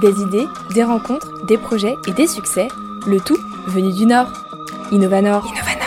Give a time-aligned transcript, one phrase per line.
[0.00, 2.68] Des idées, des rencontres, des projets et des succès,
[3.06, 4.32] le tout venu du Nord.
[4.92, 5.44] Innovanor.
[5.44, 5.80] Innovanor.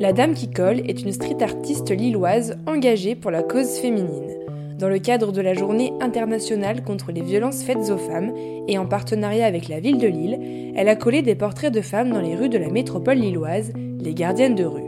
[0.00, 4.34] La Dame qui colle est une street artiste lilloise engagée pour la cause féminine.
[4.80, 8.32] Dans le cadre de la journée internationale contre les violences faites aux femmes
[8.66, 12.10] et en partenariat avec la ville de Lille, elle a collé des portraits de femmes
[12.10, 14.82] dans les rues de la métropole lilloise, les gardiennes de rue.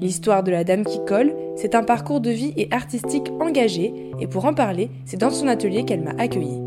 [0.00, 4.26] L'histoire de la dame qui colle, c'est un parcours de vie et artistique engagé, et
[4.26, 6.58] pour en parler, c'est dans son atelier qu'elle m'a accueillie.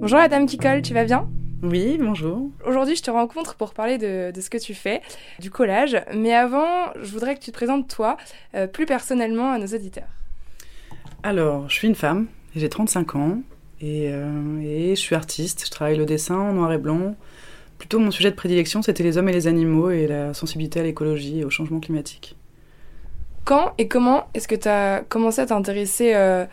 [0.00, 1.28] Bonjour la dame qui colle, tu vas bien?
[1.62, 2.50] Oui, bonjour.
[2.66, 5.02] Aujourd'hui, je te rencontre pour parler de, ce que tu fais,
[5.38, 6.00] du collage.
[6.14, 8.16] Mais avant, je voudrais que tu te présentes toi,
[8.54, 10.08] euh, plus personnellement, à nos auditeurs.
[11.22, 13.42] Alors, je suis une femme, j'ai 35 ans,
[13.82, 15.64] et, euh, et, je suis artiste.
[15.66, 17.14] Je travaille le dessin en noir et blanc,
[17.80, 20.82] Plutôt, mon sujet de prédilection, c'était les hommes et les animaux et la sensibilité à
[20.82, 22.36] l'écologie et au changement climatique.
[23.44, 26.44] Quand et comment est-ce que tu as commencé à t'intéresser euh,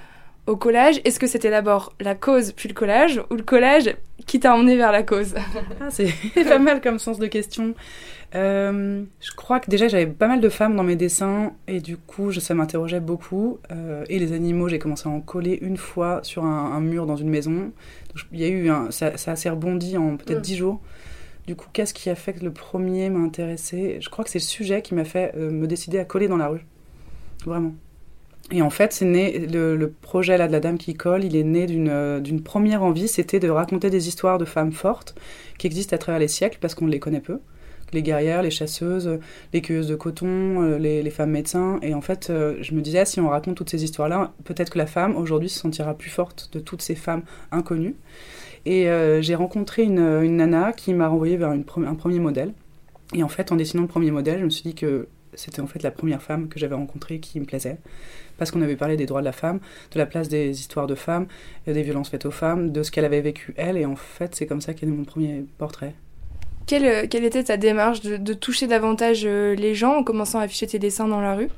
[0.48, 4.40] au collage Est-ce que c'était d'abord la cause puis le collage ou le collage qui
[4.40, 5.36] t'a emmené vers la cause?
[5.82, 6.10] Ah, C'est
[6.48, 7.76] pas mal comme sens de question.
[8.36, 11.96] Euh, je crois que déjà j'avais pas mal de femmes dans mes dessins et du
[11.98, 13.60] coup ça m'interrogeait beaucoup.
[13.72, 17.16] Euh, et les animaux, j'ai commencé à en coller une fois sur un, mur dans
[17.16, 17.72] une maison.
[18.32, 20.42] il y a eu un, ça, ça s'est rebondi en peut-être mm.
[20.42, 20.82] dix jours.
[21.48, 24.40] Du coup, qu'est-ce qui a fait que le premier m'a intéressé Je crois que c'est
[24.40, 26.66] le sujet qui m'a fait euh, me décider à coller dans la rue.
[27.46, 27.74] Vraiment.
[28.52, 31.24] Et en fait, c'est né le, projet là de la dame qui colle.
[31.24, 34.72] Il est né d'une euh, d'une première envie, c'était de raconter des histoires de femmes
[34.72, 35.16] fortes
[35.58, 37.40] qui existent à travers les siècles parce qu'on les connaît peu.
[37.94, 39.20] Les guerrières, les chasseuses,
[39.54, 41.80] les cueilleuses de coton, euh, les, femmes médecins.
[41.82, 44.88] Et en fait, je me disais, si on raconte toutes ces histoires-là, peut-être que la
[44.88, 47.96] femme aujourd'hui se sentira plus forte de toutes ces femmes inconnues.
[48.68, 52.52] Et euh, j'ai rencontré une, nana qui m'a renvoyé vers un premier modèle.
[53.14, 55.68] Et en fait, en dessinant le premier modèle, je me suis dit que c'était en
[55.68, 57.78] fait la première femme que j'avais rencontrée qui me plaisait.
[58.38, 59.60] Parce qu'on avait parlé des droits de la femme,
[59.92, 61.28] de la place des histoires de femmes,
[61.66, 63.78] des violences faites aux femmes, de ce qu'elle avait vécu elle.
[63.78, 65.96] Et en fait, c'est comme ça qu'est né mon premier portrait.
[66.68, 70.40] Quelle, euh, quelle, était ta démarche de, de toucher davantage euh, les gens en commençant
[70.40, 71.50] à afficher tes dessins dans la rue?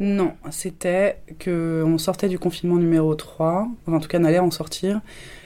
[0.00, 5.00] Non, c'était qu'on sortait du confinement numéro 3, en tout cas on allait en sortir,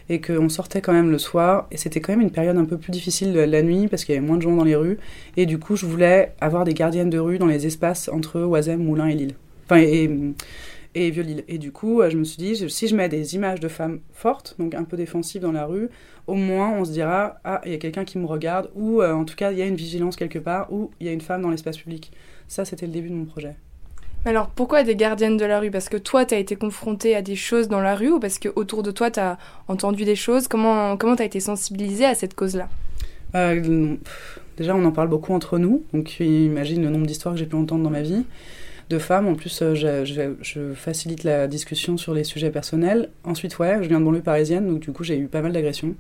[0.09, 1.67] et qu'on sortait quand même le soir.
[1.71, 4.19] Et c'était quand même une période un peu plus difficile la nuit parce qu'il y
[4.19, 4.99] avait moins de gens dans les rues.
[5.37, 8.83] Et du coup, je voulais avoir des gardiennes de rue dans les espaces entre Oisem,
[8.83, 9.35] Moulin et Lille.
[9.67, 10.11] Enfin, et,
[10.95, 11.45] et Vieux-Lille.
[11.49, 14.57] Et du coup, je me suis dit, si je mets des images de femmes fortes,
[14.59, 15.89] donc un peu défensives dans la rue,
[16.27, 19.13] au moins on se dira, ah, il y a quelqu'un qui me regarde, ou euh,
[19.13, 21.21] en tout cas, il y a une vigilance quelque part, ou il y a une
[21.21, 22.13] femme dans l'espace public.
[22.49, 23.57] Ça, c'était le début de mon projet.
[24.29, 25.71] Alors pourquoi des gardiennes de la rue?
[25.71, 28.39] Parce que toi, tu as été confrontée à des choses dans la rue ou parce
[28.39, 30.49] que autour de toi, tu as entendu des choses?
[30.49, 32.69] Comment comment tu as été sensibilisée à cette cause-là?
[33.35, 33.97] Euh,
[34.59, 35.83] Déjà, on en parle beaucoup entre nous.
[35.95, 38.27] Donc imagine le nombre d'histoires que j'ai pu entendre dans ma vie
[38.89, 39.27] de femmes.
[39.27, 43.11] En plus, euh, je, je, facilite la discussion sur les sujets personnels.
[43.25, 45.95] Ensuite, ouais, je viens de banlieue parisienne, donc du coup, j'ai eu pas mal d'agressions.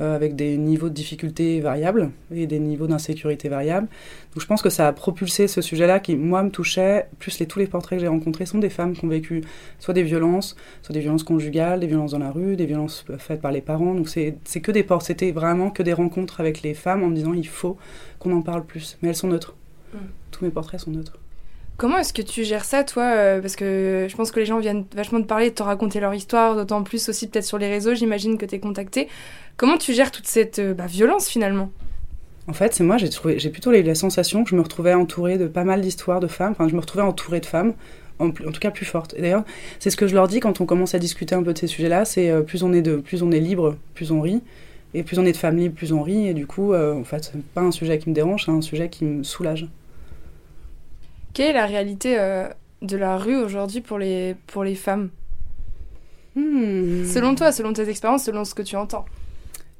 [0.00, 3.88] Euh, avec des niveaux de difficulté variables et des niveaux d'insécurité variables.
[4.32, 7.08] Donc je pense que ça a propulsé ce sujet-là qui, moi, me touchait.
[7.18, 9.42] Plus les, tous les portraits que j'ai rencontrés sont des femmes qui ont vécu
[9.78, 13.42] soit des violences, soit des violences conjugales, des violences dans la rue, des violences faites
[13.42, 13.94] par les parents.
[13.94, 17.14] Donc c'est que des portraits, c'était vraiment que des rencontres avec les femmes en me
[17.14, 17.76] disant il faut
[18.18, 18.96] qu'on en parle plus.
[19.02, 19.54] Mais elles sont neutres.
[19.92, 19.98] Mm.
[20.30, 21.21] Tous mes portraits sont neutres.
[21.82, 24.60] Comment est-ce que tu gères ça, toi euh, Parce que je pense que les gens
[24.60, 27.68] viennent vachement te parler, de te raconter leur histoire, d'autant plus aussi peut-être sur les
[27.68, 29.08] réseaux, j'imagine que tu es contacté.
[29.56, 31.72] Comment tu gères toute cette euh, bah, violence finalement?
[32.46, 35.38] En fait, c'est moi, j'ai trouvé, j'ai plutôt la sensation que je me retrouvais entourée
[35.38, 36.52] de pas mal d'histoires de femmes.
[36.52, 37.74] Enfin, je me retrouvais entourée de femmes,
[38.20, 39.14] en, tout cas plus fortes.
[39.18, 39.42] Et d'ailleurs,
[39.80, 41.66] c'est ce que je leur dis quand on commence à discuter un peu de ces
[41.66, 42.04] sujets-là.
[42.04, 44.40] C'est euh, plus on est de, plus on est libre, plus on rit,
[44.94, 46.28] et plus on est de femmes libres, plus on rit.
[46.28, 48.88] Et du coup, en fait, c'est pas un sujet qui me dérange, c'est un sujet
[48.88, 49.66] qui me soulage.
[51.34, 52.48] Quelle est la réalité euh,
[52.82, 55.10] de la rue aujourd'hui pour les, pour les femmes?
[56.34, 57.04] Hmm.
[57.04, 59.04] Selon toi, selon tes expériences, selon ce que tu entends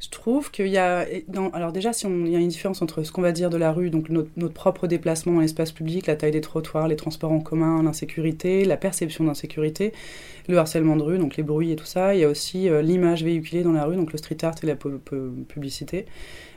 [0.03, 1.07] je trouve qu'il y a.
[1.53, 3.71] alors, déjà, si il y a une différence entre ce qu'on va dire de la
[3.71, 7.31] rue, donc notre, notre propre déplacement dans l'espace public, la taille des trottoirs, les transports
[7.31, 9.93] en commun, l'insécurité, la perception d'insécurité,
[10.49, 12.17] le harcèlement de rue, donc les bruits et tout ça.
[12.17, 14.67] Il y a aussi euh, l'image véhiculée dans la rue, donc le street art et
[14.67, 16.07] la publicité.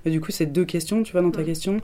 [0.06, 1.82] Et du coup, c'est deux questions, tu vois, dans ta question.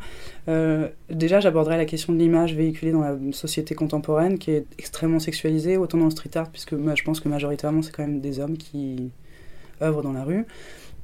[0.48, 5.20] Euh, déjà, j'aborderai la question de l'image véhiculée dans la société contemporaine, qui est extrêmement
[5.20, 8.20] sexualisée, autant dans le street art, puisque moi, je pense que majoritairement, c'est quand même
[8.20, 9.12] des hommes qui
[9.80, 10.46] œuvrent dans la rue.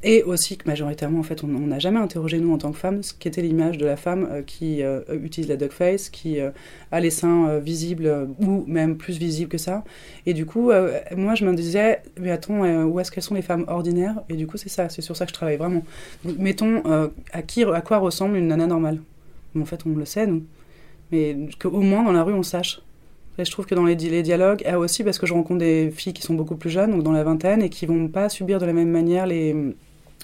[0.04, 3.02] Et aussi que majoritairement, en fait, on n'a jamais interrogé, nous, en tant que femmes,
[3.02, 6.52] ce qu'était l'image de la femme euh, qui euh, utilise la face, qui euh,
[6.92, 9.84] a les seins visibles ou même plus visibles que ça.
[10.28, 10.72] Et du coup,
[11.16, 14.22] moi, je me disais, mais attends, où est-ce qu'elles sont les femmes ordinaires?
[14.30, 15.84] Et du coup, c'est ça, c'est sur ça que je travaille vraiment.
[16.24, 16.84] mettons,
[17.32, 19.00] à, qui, à quoi ressemble une nana normale?
[19.60, 20.44] En fait, on le sait, nous.
[21.12, 22.82] Mais qu'au moins, dans la rue, on sache
[23.40, 25.90] Et je trouve que dans les, les dialogues, et aussi parce que je rencontre des
[25.92, 28.60] filles qui sont beaucoup plus jeunes, donc dans la vingtaine, et qui vont pas subir
[28.60, 29.56] de la même manière les,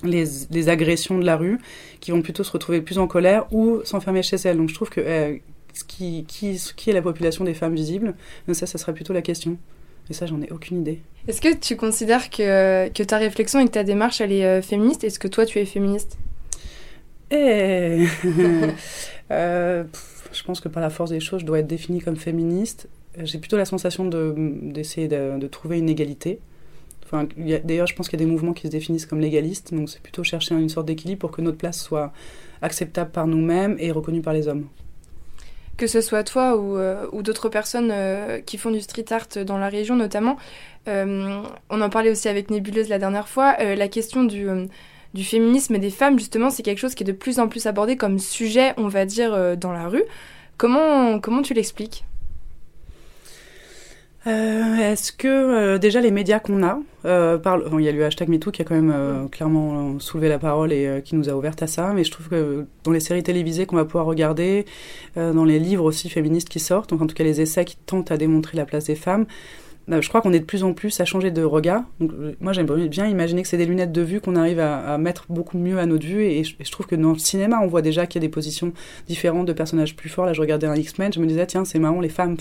[0.03, 1.59] les, les agressions de la rue,
[1.99, 4.57] qui vont plutôt se retrouver plus en colère ou s'enfermer chez elles.
[4.57, 5.37] Donc je trouve que euh,
[5.87, 8.13] qui, qui, qui est la population des femmes visibles
[8.51, 9.57] Ça, ça serait plutôt la question.
[10.09, 11.01] Et ça, j'en ai aucune idée.
[11.27, 14.61] Est-ce que tu considères que, que ta réflexion et que ta démarche, elle est euh,
[14.61, 15.03] féministe?
[15.03, 16.17] Est-ce que toi, tu es féministe?
[17.31, 18.05] Eh
[19.31, 19.83] euh,
[20.33, 22.89] Je pense que par la force des choses, je dois être définie comme féministe.
[23.17, 26.39] J'ai plutôt la sensation d'essayer de, de, de, trouver une égalité.
[27.37, 30.01] D'ailleurs, je pense qu'il y a des mouvements qui se définissent comme légalistes, donc c'est
[30.01, 32.11] plutôt chercher une sorte d'équilibre pour que notre place soit
[32.61, 34.67] acceptable par nous-mêmes et reconnue par les hommes
[35.77, 39.57] que ce soit toi ou, euh, d'autres personnes euh, qui font du street art dans
[39.57, 40.37] la région notamment.
[40.87, 43.55] Euh, on en parlait aussi avec Nébuleuse la dernière fois.
[43.57, 44.47] La question du,
[45.13, 47.65] du féminisme et des femmes, justement, c'est quelque chose qui est de plus en plus
[47.65, 50.03] abordé comme sujet, on va dire, dans la rue.
[50.57, 52.05] Comment, comment tu l'expliques?
[54.27, 57.69] Euh, Est-ce que euh, déjà les médias qu'on a, euh, parlent...
[57.77, 60.71] il y a le hashtag MeToo qui a quand même euh, clairement soulevé la parole
[60.71, 63.23] et euh, qui nous a ouvert à ça, mais je trouve que dans les séries
[63.23, 64.65] télévisées qu'on va pouvoir regarder,
[65.17, 67.75] euh, dans les livres aussi féministes qui sortent, donc en tout cas les essais qui
[67.75, 69.25] tentent à démontrer la place des femmes,
[69.87, 71.83] je crois qu'on est de plus en plus à changer de regard.
[71.99, 74.97] Donc, moi, j'aimerais bien imaginer que c'est des lunettes de vue qu'on arrive à, à,
[74.97, 76.23] mettre beaucoup mieux à notre vue.
[76.23, 78.27] Et je, et je trouve que dans le cinéma, on voit déjà qu'il y a
[78.27, 78.71] des positions
[79.07, 80.25] différentes de personnages plus forts.
[80.25, 82.37] Là, je regardais un X-Men, je me disais, tiens, c'est marrant, les femmes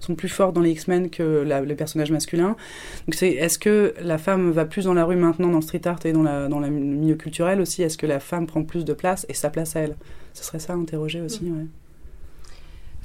[0.00, 2.56] sont plus fortes dans les X-Men que la, les personnages masculins.
[3.06, 5.86] Donc, c'est, est-ce que la femme va plus dans la rue maintenant, dans le street
[5.86, 7.82] art et dans, la, dans le milieu culturel aussi?
[7.82, 9.96] Est-ce que la femme prend plus de place et sa place à elle?
[10.32, 11.66] Ce serait ça à interroger aussi, ouais.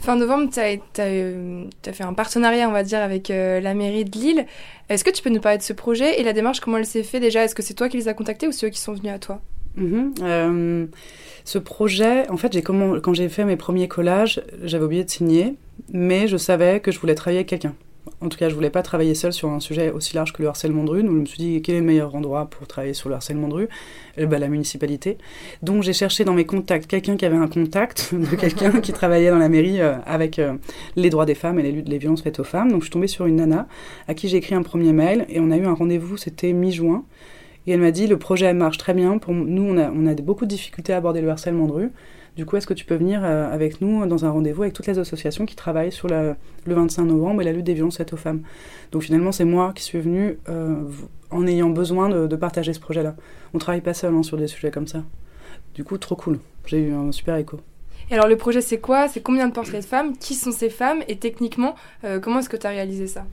[0.02, 0.64] Fin novembre, tu as,
[1.04, 4.46] as, fait un partenariat, on va dire, avec euh, la mairie de Lille.
[4.90, 7.04] Est-ce que tu peux nous parler de ce projet et la démarche, comment elle s'est
[7.04, 7.44] faite déjà?
[7.44, 9.20] Est-ce que c'est toi qui les as contactés ou c'est eux qui sont venus à
[9.20, 9.42] toi?
[9.76, 10.24] Mm -hmm.
[10.24, 10.86] euh,
[11.46, 15.54] Ce projet, en fait, comment, quand j'ai fait mes premiers collages, j'avais oublié de signer,
[15.94, 17.76] mais je savais que je voulais travailler avec quelqu'un.
[18.20, 20.48] En tout cas, je voulais pas travailler seule sur un sujet aussi large que le
[20.48, 21.04] harcèlement de rue.
[21.04, 23.48] Donc, je me suis dit, quel est le meilleur endroit pour travailler sur le harcèlement
[23.48, 23.70] de rue?
[24.18, 25.18] Eh ben, La municipalité.
[25.62, 29.30] Donc, j'ai cherché dans mes contacts quelqu'un qui avait un contact de quelqu'un qui travaillait
[29.30, 30.54] dans la mairie euh, avec euh,
[30.96, 32.72] les droits des femmes et les luttes les violences faites aux femmes.
[32.72, 33.68] Donc, je suis tombée sur une nana
[34.08, 37.04] à qui j'ai écrit un premier mail et on a eu un rendez-vous, c'était mi-juin.
[37.68, 39.20] Et elle m'a dit, le projet marche très bien.
[39.20, 41.92] Pour nous, on a, on a beaucoup de difficultés à aborder le harcèlement de rue.
[42.36, 44.88] Du coup, est-ce que tu peux venir euh, avec nous dans un rendez-vous avec toutes
[44.88, 46.36] les associations qui travaillent sur le
[46.66, 48.42] 25 novembre et la lutte des violences faites aux femmes?
[48.92, 50.76] Donc finalement, c'est moi qui suis venue euh,
[51.30, 53.16] en ayant besoin de, de partager ce projet-là.
[53.54, 55.04] On travaille pas seul hein, sur des sujets comme ça.
[55.76, 56.40] Du coup, trop cool.
[56.66, 57.60] J'ai eu un super écho.
[58.10, 59.08] Et alors, le projet, c'est quoi?
[59.08, 60.18] C'est combien de portraits de femmes?
[60.18, 61.02] Qui sont ces femmes?
[61.08, 63.26] Et techniquement, euh, comment est-ce que tu as réalisé ça?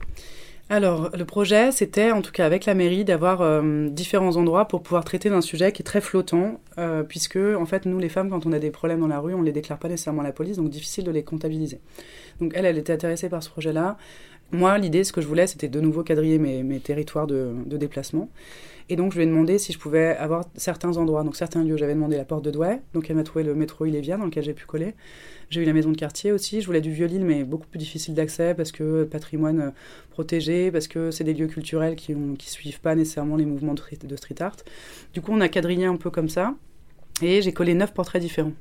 [0.71, 4.83] Alors, le projet, c'était, en tout cas avec la mairie, d'avoir euh, différents endroits pour
[4.83, 8.29] pouvoir traiter d'un sujet qui est très flottant, euh, puisque, en fait, nous, les femmes,
[8.29, 10.25] quand on a des problèmes dans la rue, on ne les déclare pas nécessairement à
[10.25, 11.79] la police, donc difficile de les comptabiliser.
[12.39, 13.97] Donc, elle, elle était intéressée par ce projet-là.
[14.51, 18.29] Moi, l'idée, ce que je voulais, c'était de nouveau quadriller mes, territoires de, déplacement.
[18.91, 21.77] Et donc, je lui ai demandé si je pouvais avoir certains endroits, donc certains lieux.
[21.77, 24.43] J'avais demandé la porte de Douai, donc elle m'a trouvé le métro Ilévia, dans lequel
[24.43, 24.95] j'ai pu coller.
[25.51, 26.61] J'ai eu la maison de quartier aussi.
[26.61, 29.73] Je voulais du vieux-Lille, mais beaucoup plus difficile d'accès parce que patrimoine
[30.09, 34.07] protégé, parce que c'est des lieux culturels qui ne suivent pas nécessairement les mouvements de,
[34.07, 34.57] de street art.
[35.13, 36.55] Du coup, on a quadrillé un peu comme ça.
[37.21, 38.53] Et j'ai collé neuf portraits différents.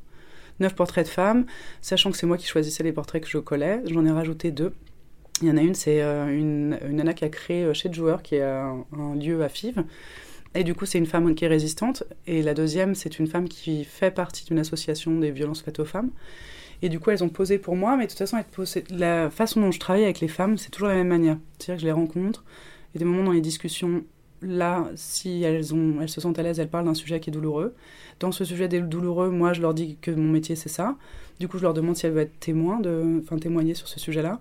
[0.60, 1.46] Neuf portraits de femmes,
[1.80, 3.80] sachant que c'est moi qui choisissais les portraits que je collais.
[3.86, 4.72] J'en ai rajouté deux.
[5.40, 8.22] Il y en a une, c'est euh, une, une nana qui a créé chez Joueur,
[8.22, 9.84] qui est un, un lieu à Fives.
[10.54, 12.04] Et du coup, c'est une femme qui est résistante.
[12.26, 15.84] Et la deuxième, c'est une femme qui fait partie d'une association des violences faites aux
[15.84, 16.10] femmes.
[16.82, 18.38] Et du coup, elles ont posé pour moi, mais de toute façon,
[18.90, 21.36] la façon dont je travaille avec les femmes, c'est toujours la même manière.
[21.58, 22.44] C'est-à-dire que je les rencontre,
[22.94, 24.04] et des moments dans les discussions,
[24.42, 27.32] là, si elles, ont, elles se sentent à l'aise, elles parlent d'un sujet qui est
[27.32, 27.74] douloureux.
[28.20, 30.96] Dans ce sujet douloureux, moi, je leur dis que mon métier, c'est ça.
[31.40, 32.80] Du coup, je leur demande si elles veulent être témoins,
[33.20, 34.38] enfin, témoigner sur ce sujet-là.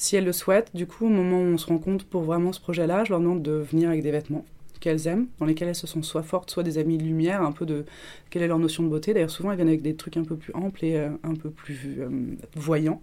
[0.00, 2.60] Si elles le souhaitent, du coup, au moment où on se rencontre pour vraiment ce
[2.60, 4.46] projet-là, je leur demande de venir avec des vêtements
[4.80, 7.52] qu'elles aiment, dans lesquelles elles se sont soit fortes, soit des amies de lumière, un
[7.52, 7.84] peu de
[8.30, 9.12] quelle est leur notion de beauté.
[9.12, 11.50] D'ailleurs, souvent, elles viennent avec des trucs un peu plus amples et euh, un peu
[11.50, 12.08] plus euh,
[12.56, 13.02] voyants.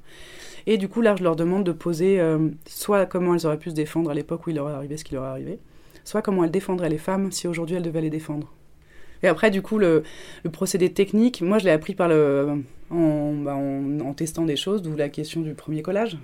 [0.65, 3.69] Et du coup, là, je leur demande de poser euh, soit comment elles auraient pu
[3.69, 5.59] se défendre à l'époque où il leur est arrivé ce qui leur est arrivé,
[6.03, 8.51] soit comment elles défendraient les femmes si aujourd'hui elles devaient les défendre.
[9.21, 10.01] Et après, du coup, le,
[10.51, 15.09] procédé technique, moi, je l'ai appris par le, bah, en, testant des choses, d'où la
[15.09, 16.17] question du premier collage.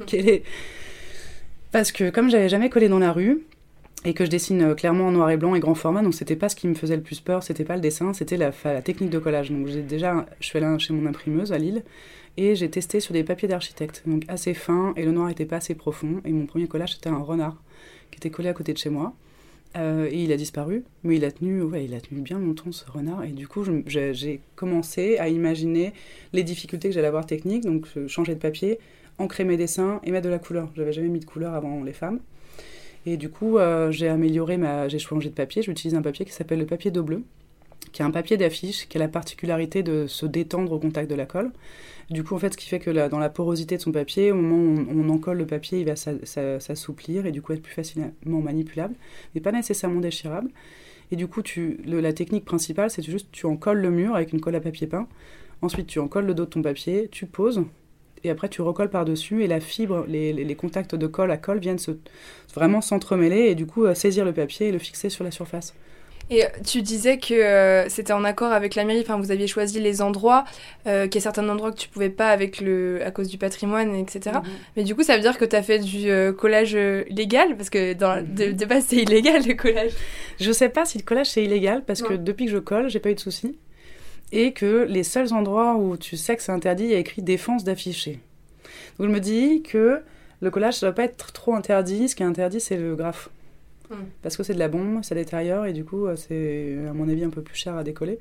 [1.72, 3.44] Parce que comme j'avais jamais collé dans la rue,
[4.04, 6.48] et que je dessine clairement en noir et blanc et grand format, donc c'était pas
[6.48, 9.10] ce qui me faisait le plus peur, c'était pas le dessin, c'était la, la, technique
[9.10, 9.50] de collage.
[9.50, 11.82] Donc j'ai déjà, je suis allée chez mon imprimeuse à Lille
[12.36, 15.56] et j'ai testé sur des papiers d'architecte, donc assez fins et le noir était pas
[15.56, 16.20] assez profond.
[16.24, 17.56] Et mon premier collage c'était un renard
[18.10, 19.14] qui était collé à côté de chez moi.
[19.76, 22.70] Euh, et il a disparu, mais il a tenu, ouais, il a tenu bien longtemps
[22.70, 23.24] ce renard.
[23.24, 25.92] Et du coup, j'ai commencé à imaginer
[26.32, 28.78] les difficultés que j'allais avoir techniques, donc changer de papier,
[29.18, 30.70] ancrer mes dessins et mettre de la couleur.
[30.76, 32.20] J'avais jamais mis de couleur avant les femmes.
[33.06, 35.62] Et du coup, euh, j'ai amélioré ma, j'ai changé de papier.
[35.62, 37.22] J'utilise un papier qui s'appelle le papier d'eau bleue,
[37.92, 41.14] qui est un papier d'affiche qui a la particularité de se détendre au contact de
[41.14, 41.52] la colle.
[42.10, 44.34] Du coup, en fait, ce qui fait que dans la porosité de son papier, au
[44.34, 47.72] moment où on, en colle le papier, il va s'assouplir et du coup être plus
[47.72, 48.94] facilement manipulable,
[49.34, 50.50] mais pas nécessairement déchirable.
[51.10, 54.32] Et du coup, tu, la technique principale, c'est juste tu en colles le mur avec
[54.32, 55.08] une colle à papier peint.
[55.62, 57.64] Ensuite, tu en colles le dos de ton papier, tu poses,
[58.24, 61.78] et après tu recolles par-dessus, et la fibre, les, contacts de colle à colle viennent
[61.78, 61.92] se,
[62.54, 65.74] vraiment s'entremêler et du coup euh, saisir le papier et le fixer sur la surface.
[66.30, 69.78] Et tu disais que euh, c'était en accord avec la mairie, enfin vous aviez choisi
[69.80, 70.44] les endroits,
[70.86, 73.36] euh, qu'il y a certains endroits que tu pouvais pas avec le, à cause du
[73.36, 74.36] patrimoine, etc.
[74.36, 74.42] Mhm.
[74.76, 77.68] Mais du coup, ça veut dire que tu as fait du euh, collage légal, parce
[77.68, 78.52] que dans, de, mhm.
[78.54, 79.92] de, base c'est illégal le collage.
[80.40, 83.00] Je sais pas si le collage c'est illégal, parce que depuis que je colle, j'ai
[83.00, 83.58] pas eu de soucis.
[84.32, 87.22] Et que les seuls endroits où tu sais que c'est interdit, il y a écrit
[87.22, 88.18] défense d'afficher.
[88.98, 90.00] Donc je me dis que
[90.40, 92.08] le collage, ça doit pas être trop interdit.
[92.08, 93.28] Ce qui est interdit, c'est le graphe.
[93.94, 94.06] Mm.
[94.22, 97.08] Parce que c'est de la bombe, ça détériore et du coup, euh, c'est à mon
[97.08, 98.18] avis un peu plus cher à décoller.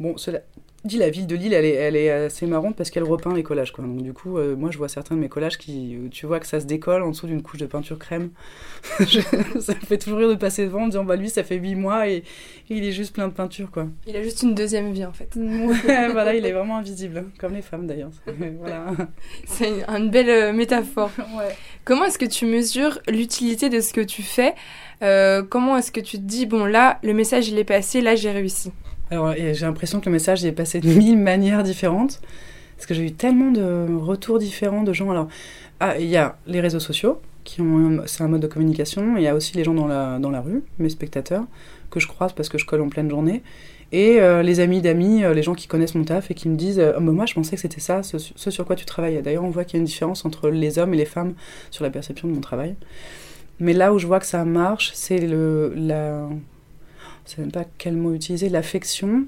[0.00, 0.42] Bon, cela
[0.84, 3.42] dit, la ville de Lille, elle est, elle est assez marrante parce qu'elle repeint les
[3.42, 3.72] collages.
[3.72, 3.84] Quoi.
[3.84, 6.46] Donc, du coup, euh, moi, je vois certains de mes collages qui, tu vois que
[6.46, 8.30] ça se décolle en dessous d'une couche de peinture crème.
[8.98, 11.74] ça me fait toujours rire de passer devant en disant, bah lui, ça fait 8
[11.74, 12.24] mois et,
[12.68, 13.70] il est juste plein de peinture.
[13.70, 13.88] Quoi.
[14.06, 15.28] Il a juste une deuxième vie, en fait.
[15.84, 18.10] voilà, il est vraiment invisible, comme les femmes d'ailleurs.
[18.58, 18.86] Voilà.
[19.46, 21.10] C'est une, belle euh, métaphore.
[21.84, 24.54] Comment est-ce que tu mesures l'utilité de ce que tu fais?
[25.02, 28.14] Euh, comment est-ce que tu te dis, bon là, le message il est passé, là
[28.14, 28.72] j'ai réussi?
[29.12, 32.22] Alors j'ai l'impression que le message est passé de mille manières différentes,
[32.76, 35.10] parce que j'ai eu tellement de retours différents de gens.
[35.10, 35.28] Alors,
[35.80, 37.60] ah, il y a les réseaux sociaux, qui
[38.06, 40.40] c'est un mode de communication, il y a aussi les gens dans la, dans la
[40.40, 41.44] rue, mes spectateurs,
[41.90, 43.42] que je croise parce que je colle en pleine journée.
[43.94, 46.56] Et euh, les amis d'amis, euh, les gens qui connaissent mon taf et qui me
[46.56, 49.20] disent oh, Moi, je pensais que c'était ça, ce, ce, sur quoi tu travailles.
[49.20, 51.34] D'ailleurs, on voit qu'il y a une différence entre les hommes et les femmes
[51.70, 52.76] sur la perception de mon travail.
[53.60, 56.26] Mais là où je vois que ça marche, c'est le, la,
[57.26, 59.26] je sais même pas quel mot utiliser, l'affection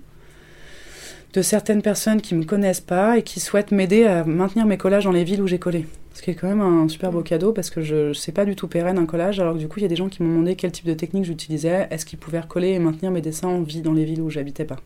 [1.33, 5.05] de certaines personnes qui me connaissent pas et qui souhaitent m'aider à maintenir mes collages
[5.05, 5.87] dans les villes où j'ai collé.
[6.15, 8.45] Ce qui est quand même un super beau cadeau parce que je ne sais pas
[8.45, 10.23] du tout pérenne un collage, alors que du coup, il y a des gens qui
[10.23, 13.49] m'ont demandé quel type de technique j'utilisais, est-ce qu'ils pouvaient recoller et maintenir mes dessins
[13.49, 14.79] en vie dans les villes où j'habitais pas?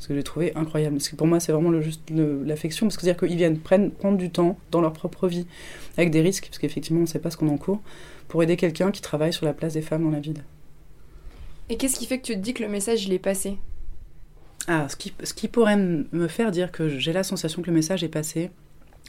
[0.00, 0.96] Ce que j'ai trouvé incroyable.
[0.96, 4.16] Parce que pour moi, c'est vraiment le, juste l'affection, parce que c'est-à-dire qu'ils viennent prendre
[4.16, 5.46] du temps dans leur propre vie,
[5.96, 7.80] avec des risques, parce qu'effectivement, on ne sait pas ce qu'on encourt,
[8.26, 10.42] pour aider quelqu'un qui travaille sur la place des femmes dans la ville.
[11.72, 13.56] Et qu'est-ce qui fait que tu te dis que le message, il est passé?
[14.68, 17.72] Ah, ce qui, ce qui pourrait me faire dire que j'ai la sensation que le
[17.72, 18.50] message est passé,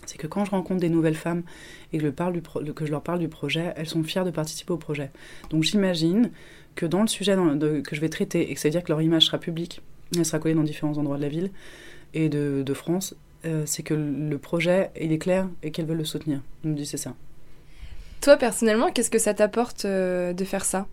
[0.05, 1.43] c'est que quand je rencontre des nouvelles femmes
[1.91, 4.32] et que je, parle du que je leur parle du projet, elles sont fières de
[4.32, 5.12] participer au projet.
[5.50, 6.32] Donc j'imagine
[6.75, 9.01] que dans le sujet que je vais traiter, et que ça veut dire que leur
[9.01, 9.82] image sera publique,
[10.15, 11.51] elle sera collée dans différents endroits de la ville
[12.13, 15.98] et de, de France, euh, c'est que le projet, il est clair et qu'elles veulent
[15.98, 16.39] le soutenir.
[16.63, 17.13] Je me dis c'est ça.
[18.22, 20.88] Toi, personnellement, qu'est-ce que ça t'apporte euh, de faire ça?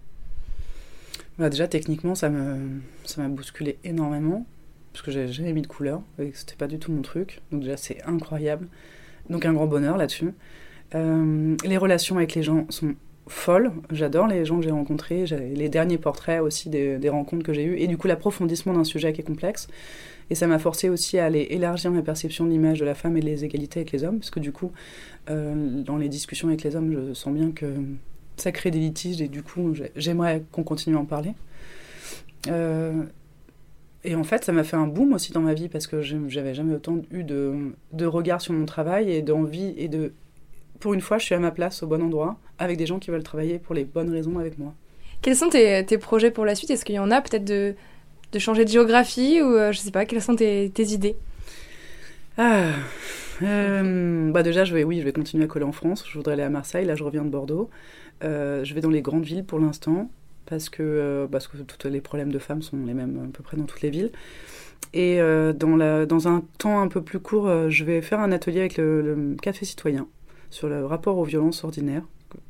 [1.41, 2.57] Bah, Déjà, techniquement, ça m'a
[3.05, 4.47] ça bousculé énormément,
[4.93, 7.41] parce que j'avais jamais mis de couleur, et c'était pas du tout mon truc.
[7.51, 8.69] Donc déjà, c'est incroyable.
[9.29, 10.33] Donc un grand bonheur là-dessus.
[10.95, 12.95] Euh, les relations avec les gens sont
[13.27, 13.73] folles.
[13.91, 15.25] J'adore les gens que j'ai rencontrés.
[15.55, 17.77] Les derniers portraits aussi des, des rencontres que j'ai eues.
[17.79, 19.69] Et du coup, l'approfondissement d'un sujet qui est complexe.
[20.31, 23.17] Et ça m'a forcé aussi à aller élargir ma perception de l'image de la femme
[23.17, 24.71] et les égalités avec les hommes, parce que du coup,
[25.29, 27.67] euh, dans les discussions avec les hommes, je sens bien que
[28.41, 31.35] ça crée des litiges et du coup, j'aimerais qu'on continue à en parler.
[32.49, 33.03] Euh,
[34.05, 36.55] et en fait, ça m'a fait un boom aussi dans ma vie parce que j'avais
[36.55, 40.13] jamais autant eu de, de regard sur mon travail et d'envie et de.
[40.79, 43.11] Pour une fois, je suis à ma place au bon endroit avec des gens qui
[43.11, 44.75] veulent travailler pour les bonnes raisons avec moi.
[45.21, 46.71] Quels sont tes, tes projets pour la suite?
[46.71, 47.75] Est-ce qu'il y en a peut-être de,
[48.33, 51.17] de changer de géographie ou euh, je sais pas, quelles sont tes, idées?
[52.39, 52.71] Ah,
[53.43, 56.05] euh, bah déjà, je vais, oui, je vais continuer à coller en France.
[56.09, 56.87] Je voudrais aller à Marseille.
[56.87, 57.69] Là, je reviens de Bordeaux.
[58.23, 60.11] Euh, je vais dans les grandes villes pour l'instant
[60.47, 63.57] parce que, parce que tous les problèmes de femmes sont les mêmes à peu près
[63.57, 64.11] dans toutes les villes.
[64.93, 68.59] Et dans, la, dans un temps un peu plus court, je vais faire un atelier
[68.59, 70.09] avec le, Café Citoyen
[70.51, 72.03] sur le rapport aux violences ordinaires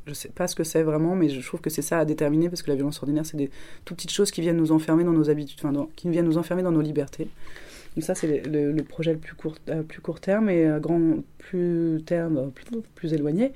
[0.06, 2.48] je sais pas ce que c'est vraiment, mais je trouve que c'est ça à déterminer
[2.48, 3.50] parce que la violence ordinaire, c'est des
[3.84, 6.62] toutes petites choses qui viennent nous enfermer dans nos habitudes, enfin, qui viennent nous enfermer
[6.62, 7.28] dans nos libertés.
[7.96, 9.56] Donc ça, c'est le, projet le plus court,
[9.88, 12.52] plus court terme et à grand plus terme,
[12.94, 13.52] plus éloigné.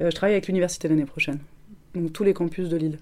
[0.00, 1.38] Euh, je travaille avec l'université l'année prochaine,
[1.94, 2.98] donc tous les campus de Lille.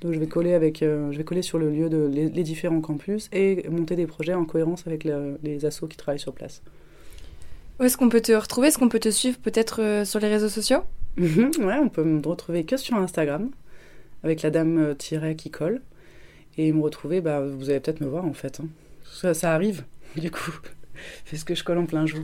[0.00, 2.80] Donc je vais coller avec, euh, je vais coller sur le lieu de les, différents
[2.80, 6.62] campus et monter des projets en cohérence avec les assos qui travaillent sur place.
[7.80, 8.68] Où est-ce qu'on peut te retrouver?
[8.68, 10.84] Est-ce qu'on peut te suivre peut-être euh, sur les réseaux sociaux?
[11.16, 13.50] Mhm, ouais, on peut me retrouver que sur Instagram,
[14.22, 15.80] avec la dame euh, tiret qui colle.
[16.56, 18.60] et me retrouver, bah, vous allez peut-être me voir en fait.
[18.60, 18.68] Hein.
[19.04, 19.84] Ça, ça, arrive,
[20.16, 20.52] du coup.
[21.24, 22.22] Fais ce que je colle en plein jour.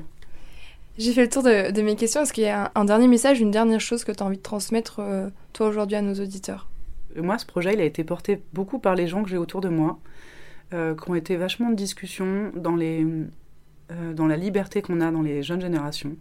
[1.00, 2.20] J'ai fait le tour de, mes questions.
[2.20, 4.42] Est-ce qu'il y a un, dernier message, une dernière chose que tu as envie de
[4.42, 6.68] transmettre, euh, toi, aujourd'hui, à nos auditeurs?
[7.16, 9.70] Moi, ce projet, il a été porté beaucoup par les gens que j'ai autour de
[9.70, 9.98] moi,
[10.74, 13.06] euh, qui ont été vachement de discussion dans, les,
[13.90, 16.16] euh, dans la liberté qu'on a dans les jeunes générations,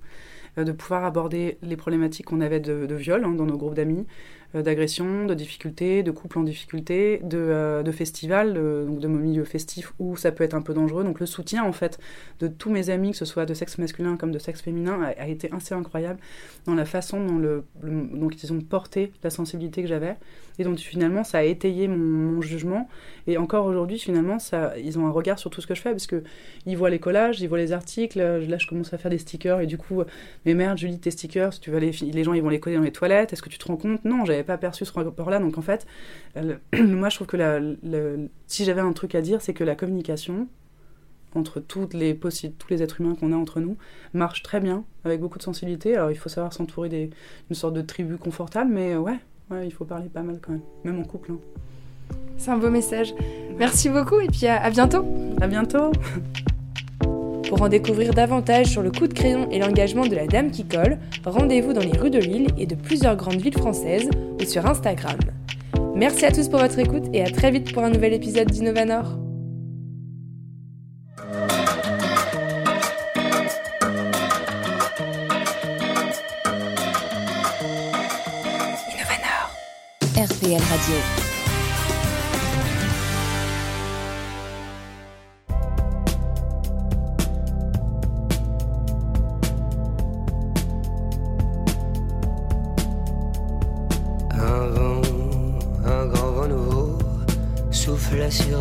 [0.56, 4.08] de pouvoir aborder les problématiques qu'on avait de, viol hein, dans nos groupes d'amis,
[4.56, 9.20] euh, d'agression, de difficultés, de couples en difficulté, de, euh, de festivals, donc de mon
[9.20, 11.04] milieu festif où ça peut être un peu dangereux.
[11.04, 12.00] Donc le soutien en fait
[12.40, 15.28] de tous mes amis, que ce soit de sexe masculin comme de sexe féminin, a,
[15.28, 16.20] été assez incroyable
[16.66, 17.24] dans la façon
[17.84, 20.16] dont, ils ont porté la sensibilité que j'avais.
[20.58, 22.90] Et donc finalement ça a étayé mon, jugement.
[23.28, 24.38] Et encore aujourd'hui finalement
[24.82, 26.24] ils ont un regard sur tout ce que je fais parce que
[26.66, 28.18] ils voient les collages, ils voient les articles.
[28.20, 30.02] Là je commence à faire des stickers et du coup,
[30.46, 32.82] mais merde Julie tes stickers, tu vas les, les gens ils vont les coller dans
[32.82, 33.34] les toilettes.
[33.34, 34.04] Est-ce que tu te rends compte?
[34.06, 35.40] Non, j'avais pas perçu ce rapport-là.
[35.40, 35.86] Donc en fait,
[36.74, 37.60] moi je trouve que la,
[38.48, 40.48] si j'avais un truc à dire, c'est que la communication
[41.36, 43.78] entre toutes les tous les êtres humains qu'on a entre nous
[44.14, 45.96] marche très bien, avec beaucoup de sensibilité.
[45.96, 47.12] Alors il faut savoir s'entourer d'une
[47.52, 49.20] sorte de tribu confortable, mais ouais,
[49.52, 51.34] ouais, il faut parler pas mal quand même, même en couple.
[51.34, 51.40] Hein.
[52.38, 53.14] C'est un beau message.
[53.58, 55.06] Merci beaucoup et puis à, à bientôt.
[55.42, 55.92] À bientôt.
[57.50, 60.66] Pour en découvrir davantage sur le coup de crayon et l'engagement de la dame qui
[60.66, 64.08] colle, rendez-vous dans les rues de Lille et de plusieurs grandes villes françaises
[64.40, 65.18] ou sur Instagram.
[65.96, 69.29] Merci à tous pour votre écoute et à très vite pour un nouvel épisode d'Innovanor.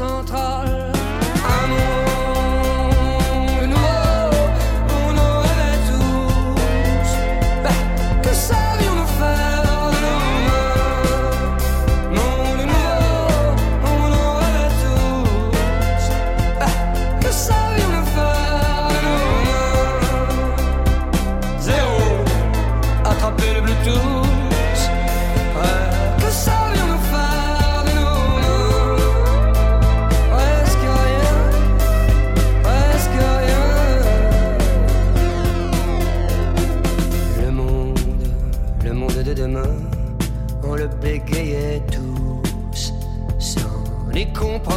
[0.00, 0.83] Amour.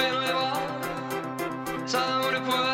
[0.00, 0.26] fait loin
[2.32, 2.69] de voir,